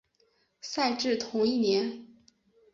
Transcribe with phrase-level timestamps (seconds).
[0.61, 2.07] 赛制同前一年。